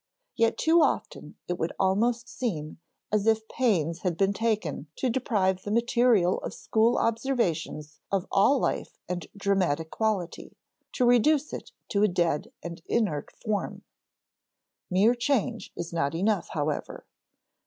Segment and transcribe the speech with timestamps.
[0.35, 2.79] Yet too often it would almost seem
[3.11, 8.57] as if pains had been taken to deprive the material of school observations of all
[8.57, 10.57] life and dramatic quality,
[10.93, 13.83] to reduce it to a dead and inert form.
[14.89, 17.05] Mere change is not enough, however.